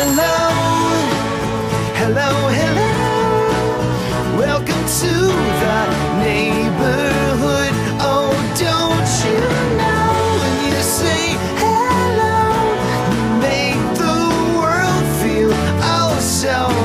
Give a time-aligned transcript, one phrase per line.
[0.00, 0.38] Hello,
[2.00, 4.38] hello, hello.
[4.38, 5.12] Welcome to
[5.62, 5.80] the
[6.22, 7.72] neighborhood.
[7.98, 9.40] Oh, don't you
[9.80, 11.34] know when you say
[11.64, 12.46] hello,
[13.10, 14.18] you make the
[14.62, 15.50] world feel
[15.82, 16.77] oh so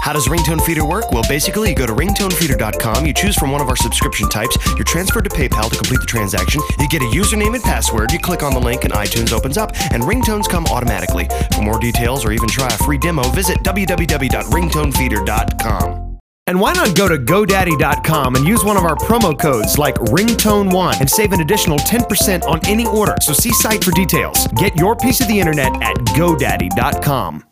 [0.00, 1.10] How does Ringtone Feeder work?
[1.12, 4.84] Well, basically, you go to ringtonefeeder.com, you choose from one of our subscription types, you're
[4.84, 8.42] transferred to PayPal to complete the transaction, you get a username and password, you click
[8.42, 11.28] on the link, and iTunes opens up, and ringtones come automatically.
[11.54, 16.06] For more details or even try a free demo, visit www.ringtonefeeder.com.
[16.46, 21.00] And why not go to GoDaddy.com and use one of our promo codes like Ringtone1
[21.00, 23.14] and save an additional 10% on any order?
[23.20, 24.48] So see site for details.
[24.56, 27.44] Get your piece of the internet at GoDaddy.com.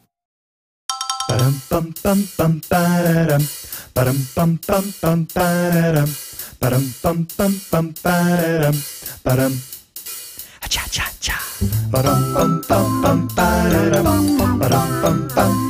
[1.39, 3.43] Param pam pam pam pararam.
[3.95, 6.11] Param pam pam pam pararam.
[6.59, 8.75] Param pam pam pam pararam.
[9.23, 9.55] Param.
[10.69, 11.39] Cha cha cha.
[11.93, 14.05] Param pam pam pam pararam.
[14.59, 15.68] Param pam pam.